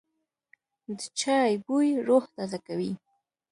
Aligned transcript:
د 0.97 0.99
چای 1.19 1.51
بوی 1.65 1.89
روح 2.07 2.23
تازه 2.35 2.59
کوي. 2.67 2.91